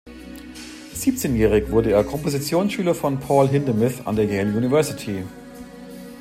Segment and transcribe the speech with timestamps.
[0.95, 5.25] Siebzehnjährig wurde er Kompositionsschüler von Paul Hindemith an der Yale University.